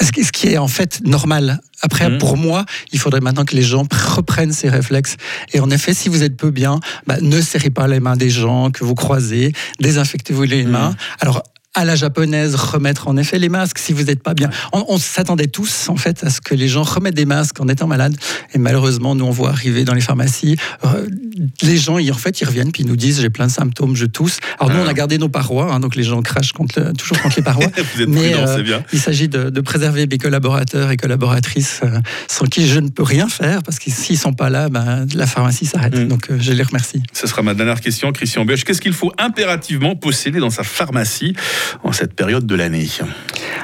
Ce 0.00 0.12
qui, 0.12 0.24
ce 0.24 0.32
qui 0.32 0.48
est 0.48 0.58
en 0.58 0.68
fait 0.68 1.00
normal. 1.04 1.60
Après, 1.82 2.08
Mhm. 2.08 2.18
pour 2.18 2.36
moi, 2.36 2.64
il 2.92 2.98
faudrait 2.98 3.20
maintenant 3.20 3.44
que 3.44 3.54
les 3.56 3.62
gens 3.62 3.86
reprennent 4.14 4.52
ces 4.52 4.68
réflexes. 4.70 5.16
Et 5.52 5.60
en 5.60 5.70
effet, 5.70 5.92
si 5.92 6.08
vous 6.08 6.22
êtes 6.22 6.36
peu 6.36 6.50
bien, 6.50 6.80
bah, 7.06 7.16
ne 7.20 7.40
serrez 7.40 7.70
pas 7.70 7.86
les 7.88 8.00
mains 8.00 8.16
des 8.16 8.30
gens 8.30 8.70
que 8.70 8.84
vous 8.84 8.94
croisez, 8.94 9.52
désinfectez-vous 9.80 10.44
les 10.44 10.64
Mhm. 10.64 10.70
mains. 10.70 10.94
Alors, 11.20 11.42
à 11.74 11.84
la 11.84 11.96
japonaise, 11.96 12.54
remettre 12.54 13.08
en 13.08 13.16
effet 13.16 13.38
les 13.38 13.48
masques 13.48 13.78
si 13.78 13.92
vous 13.92 14.04
n'êtes 14.04 14.22
pas 14.22 14.34
bien. 14.34 14.48
On, 14.72 14.84
on 14.88 14.98
s'attendait 14.98 15.48
tous, 15.48 15.88
en 15.88 15.96
fait, 15.96 16.22
à 16.24 16.30
ce 16.30 16.40
que 16.40 16.54
les 16.54 16.68
gens 16.68 16.82
remettent 16.84 17.14
des 17.16 17.26
masques 17.26 17.60
en 17.60 17.68
étant 17.68 17.86
malades. 17.86 18.16
Et 18.54 18.58
malheureusement, 18.58 19.14
nous, 19.14 19.24
on 19.24 19.30
voit 19.30 19.50
arriver 19.50 19.84
dans 19.84 19.94
les 19.94 20.00
pharmacies, 20.00 20.56
euh, 20.84 21.06
les 21.62 21.76
gens, 21.76 21.98
ils, 21.98 22.12
en 22.12 22.16
fait, 22.16 22.40
ils 22.40 22.44
reviennent 22.44 22.70
puis 22.72 22.82
ils 22.84 22.88
nous 22.88 22.96
disent 22.96 23.20
j'ai 23.20 23.30
plein 23.30 23.46
de 23.46 23.52
symptômes, 23.52 23.96
je 23.96 24.06
tousse. 24.06 24.38
Alors, 24.60 24.74
nous, 24.74 24.82
on 24.82 24.86
a 24.88 24.94
gardé 24.94 25.18
nos 25.18 25.28
parois, 25.28 25.72
hein, 25.72 25.80
donc 25.80 25.96
les 25.96 26.04
gens 26.04 26.22
crachent 26.22 26.52
contre 26.52 26.80
le- 26.80 26.92
toujours 26.92 27.20
contre 27.20 27.36
les 27.36 27.42
parois. 27.42 27.66
vous 27.96 28.02
êtes 28.02 28.08
Mais, 28.08 28.30
prudent, 28.30 28.46
euh, 28.48 28.56
c'est 28.56 28.62
bien. 28.62 28.84
Il 28.92 29.00
s'agit 29.00 29.28
de, 29.28 29.50
de 29.50 29.60
préserver 29.60 30.06
mes 30.06 30.18
collaborateurs 30.18 30.90
et 30.90 30.96
collaboratrices 30.96 31.80
euh, 31.82 31.98
sans 32.28 32.46
qui 32.46 32.68
je 32.68 32.78
ne 32.78 32.88
peux 32.88 33.02
rien 33.02 33.28
faire 33.28 33.62
parce 33.62 33.78
que 33.78 33.90
s'ils 33.90 34.18
sont 34.18 34.32
pas 34.32 34.48
là, 34.50 34.68
ben, 34.68 35.06
la 35.14 35.26
pharmacie 35.26 35.66
s'arrête. 35.66 35.96
Mm. 35.96 36.08
Donc 36.08 36.28
je 36.38 36.52
les 36.52 36.62
remercie. 36.62 37.02
Ce 37.12 37.26
sera 37.26 37.42
ma 37.42 37.54
dernière 37.54 37.80
question, 37.80 38.12
Christian 38.12 38.44
Buech. 38.44 38.64
Qu'est-ce 38.64 38.80
qu'il 38.80 38.92
faut 38.92 39.12
impérativement 39.18 39.96
posséder 39.96 40.38
dans 40.38 40.50
sa 40.50 40.62
pharmacie? 40.62 41.34
En 41.82 41.92
cette 41.92 42.14
période 42.14 42.46
de 42.46 42.54
l'année 42.54 42.86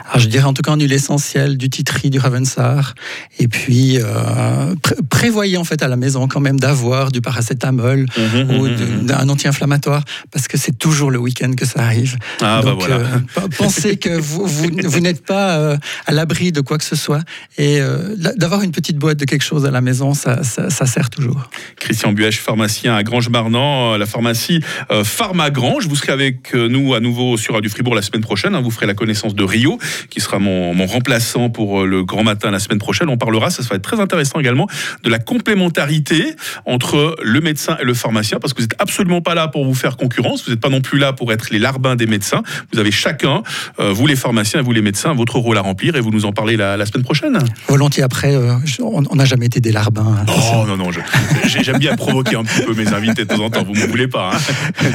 Alors 0.07 0.19
je 0.19 0.29
dirais 0.29 0.45
en 0.45 0.53
tout 0.55 0.63
cas 0.63 0.73
en 0.73 0.77
huile 0.79 0.93
essentielle, 0.93 1.57
du 1.59 1.69
titri, 1.71 2.11
du 2.11 2.19
ravensar, 2.19 2.95
et 3.39 3.49
puis 3.49 3.99
euh, 3.99 4.75
pré- 4.83 4.95
prévoyez 5.09 5.57
en 5.57 5.65
fait 5.65 5.83
à 5.83 5.89
la 5.89 5.97
maison 5.97 6.29
quand 6.29 6.41
même 6.41 6.59
d'avoir 6.61 7.11
du 7.13 7.21
paracétamol 7.21 8.07
Mhm, 8.17 8.51
ou 8.51 8.67
mhm, 8.67 8.77
de- 8.77 8.85
mhm. 8.85 9.07
d'un 9.07 9.29
anti-inflammatoire 9.29 10.05
parce 10.31 10.49
que 10.49 10.57
c'est 10.57 10.77
toujours 10.79 11.11
le 11.11 11.19
week-end 11.19 11.53
que 11.57 11.65
ça 11.67 11.81
arrive. 11.83 12.17
Ah 12.41 12.61
bah 12.63 12.71
Donc, 12.71 12.81
voilà. 12.81 12.97
euh, 12.97 13.49
pensez 13.59 13.97
que 13.97 14.11
vous, 14.11 14.47
vous, 14.47 14.69
vous 14.85 15.01
n'êtes 15.01 15.25
pas 15.25 15.57
euh, 15.59 15.77
à 16.07 16.13
l'abri 16.13 16.53
de 16.53 16.61
quoi 16.61 16.79
que 16.79 16.85
ce 16.85 16.97
soit 16.97 17.21
et 17.59 17.81
d'avoir 18.37 18.63
une 18.63 18.73
petite 18.73 18.97
boîte 18.97 19.19
de 19.19 19.25
quelque 19.25 19.43
chose 19.45 19.67
à 19.67 19.71
la 19.71 19.81
maison, 19.81 20.15
ça, 20.15 20.43
ça, 20.43 20.71
ça 20.71 20.87
sert 20.87 21.11
toujours. 21.11 21.49
Christian 21.77 22.13
Buech, 22.13 22.39
pharmacien 22.41 22.95
à 22.95 23.03
Grange-Marnant, 23.03 23.95
euh, 23.95 23.99
la 23.99 24.07
pharmacie 24.07 24.61
Pharmagrange. 25.05 25.87
Vous 25.87 25.97
serez 25.97 26.13
avec 26.13 26.55
nous 26.55 26.95
à 26.95 27.01
nouveau 27.01 27.37
sur 27.37 27.55
Radio 27.55 27.71
Fribourg 27.71 27.90
la 27.95 28.03
semaine 28.03 28.23
prochaine. 28.23 28.55
hein. 28.55 28.61
Vous 28.61 28.71
ferez 28.71 28.87
la 28.87 28.95
connaissance 28.95 29.35
de 29.35 29.45
Rio, 29.45 29.79
qui 30.11 30.21
sera 30.21 30.39
mon, 30.39 30.75
mon 30.75 30.87
remplaçant 30.87 31.51
pour 31.51 31.83
euh, 31.83 31.87
le 31.87 32.05
grand 32.05 32.23
matin 32.25 32.51
la 32.51 32.59
semaine 32.59 32.79
prochaine. 32.79 33.09
On 33.09 33.17
parlera, 33.19 33.51
ça 33.51 33.63
va 33.69 33.77
être 33.77 33.83
très 33.83 34.01
intéressant 34.01 34.39
également, 34.41 34.67
de 35.03 35.11
la 35.11 35.19
complémentarité 35.19 36.35
entre 36.67 37.17
le 37.23 37.41
médecin 37.41 37.77
et 37.81 37.85
le 37.85 37.95
pharmacien, 37.95 38.39
parce 38.41 38.53
que 38.53 38.59
vous 38.61 38.65
n'êtes 38.65 38.77
absolument 38.81 39.21
pas 39.21 39.35
là 39.35 39.49
pour 39.49 39.65
vous 39.65 39.75
faire 39.75 39.97
concurrence. 39.97 40.45
Vous 40.45 40.51
n'êtes 40.51 40.61
pas 40.61 40.69
non 40.69 40.81
plus 40.81 40.99
là 40.99 41.13
pour 41.13 41.33
être 41.33 41.51
les 41.51 41.59
larbins 41.59 41.97
des 41.97 42.07
médecins. 42.07 42.43
Vous 42.73 42.79
avez 42.79 42.91
chacun, 42.91 43.43
euh, 43.79 43.93
vous 43.93 44.07
les 44.07 44.17
pharmaciens 44.17 44.61
et 44.61 44.63
vous 44.63 44.73
les 44.73 44.83
médecins, 44.83 45.13
votre 45.15 45.39
rôle 45.39 45.59
à 45.59 45.61
remplir 45.61 45.97
et 45.97 46.01
vous 46.01 46.11
nous 46.11 46.25
en 46.25 46.33
parlez 46.33 46.57
la, 46.57 46.77
la 46.77 46.87
semaine 46.87 47.03
prochaine. 47.05 47.39
Volontiers 47.69 48.03
après, 48.03 48.35
euh, 48.35 48.55
on 48.81 49.17
n'a 49.17 49.25
jamais 49.25 49.47
été 49.47 49.61
des 49.61 49.73
larbins. 49.73 50.17
hein. 50.21 50.27
Oh 50.29 50.65
non, 50.67 50.77
non, 50.77 50.91
j'aime 51.47 51.79
bien 51.79 51.97
provoquer 51.97 52.37
un 52.37 52.45
petit 52.45 52.63
peu 52.65 52.75
mes 52.75 52.89
invités 52.93 53.25
de 53.25 53.29
temps 53.35 53.43
en 53.45 53.51
temps. 53.51 53.63
Vous 53.65 53.75
ne 53.75 53.81
m'en 53.81 53.87
voulez 53.87 54.09
pas. 54.09 54.33
hein. 54.35 54.39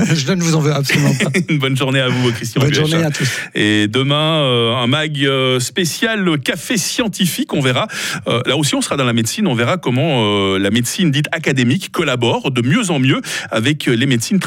je 0.14 0.32
ne 0.34 0.42
vous 0.42 0.56
en 0.56 0.60
veux 0.60 0.74
absolument 0.74 1.14
pas. 1.14 1.30
Une 1.50 1.60
bonne 1.60 1.78
journée 1.78 2.00
à 2.00 2.08
vous, 2.10 2.32
Christian. 2.32 2.62
Bonne. 2.62 2.74
Journée 2.88 3.06
à 3.06 3.12
tous. 3.12 3.30
Et 3.54 3.88
demain, 3.88 4.42
euh, 4.42 4.76
un 4.76 4.88
mag 4.88 5.24
euh, 5.24 5.60
spécial 5.60 6.40
café 6.40 6.78
scientifique. 6.78 7.54
On 7.54 7.62
verra. 7.62 7.88
euh, 8.28 8.42
là 8.46 8.58
aussi, 8.58 8.76
on 8.76 8.82
sera 8.82 8.98
dans 8.98 9.06
la 9.06 9.14
médecine. 9.14 9.48
On 9.48 9.56
verra 9.56 9.78
comment 9.78 10.58
la 10.58 10.70
médecine 10.72 11.12
dite 11.12 11.28
académique 11.32 11.92
collabore 11.92 12.52
de 12.52 12.62
mieux 12.62 12.90
en 12.92 13.00
mieux 13.00 13.22
avec 13.52 13.86
les 13.86 14.06
médecines 14.06 14.40